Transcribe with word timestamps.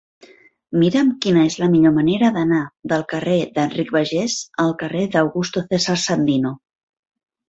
Mira'm 0.83 1.09
quina 1.25 1.41
és 1.49 1.57
la 1.63 1.67
millor 1.73 1.91
manera 1.97 2.31
d'anar 2.37 2.61
del 2.93 3.03
carrer 3.11 3.35
d'Enric 3.57 3.91
Bargés 3.97 4.39
al 4.65 4.73
carrer 4.79 5.03
d'Augusto 5.17 5.63
César 5.75 5.97
Sandino. 6.05 6.53